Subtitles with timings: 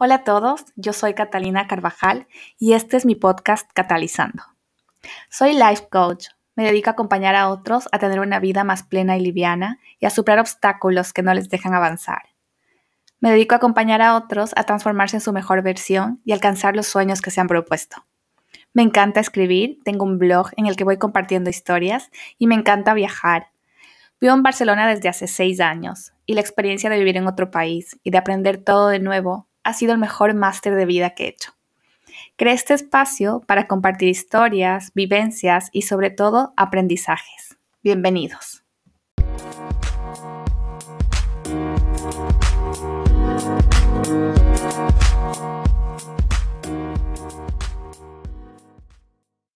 [0.00, 4.44] Hola a todos, yo soy Catalina Carvajal y este es mi podcast Catalizando.
[5.28, 9.16] Soy life coach, me dedico a acompañar a otros a tener una vida más plena
[9.16, 12.22] y liviana y a superar obstáculos que no les dejan avanzar.
[13.18, 16.86] Me dedico a acompañar a otros a transformarse en su mejor versión y alcanzar los
[16.86, 18.06] sueños que se han propuesto.
[18.72, 22.94] Me encanta escribir, tengo un blog en el que voy compartiendo historias y me encanta
[22.94, 23.48] viajar.
[24.20, 27.98] Vivo en Barcelona desde hace seis años y la experiencia de vivir en otro país
[28.04, 31.28] y de aprender todo de nuevo ha sido el mejor máster de vida que he
[31.28, 31.52] hecho.
[32.36, 37.58] Creé este espacio para compartir historias, vivencias y sobre todo aprendizajes.
[37.82, 38.64] Bienvenidos.